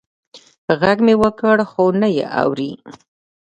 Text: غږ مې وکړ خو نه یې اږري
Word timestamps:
غږ 0.79 0.97
مې 1.05 1.15
وکړ 1.23 1.57
خو 1.69 1.83
نه 2.01 2.07
یې 2.17 2.25
اږري 2.41 2.71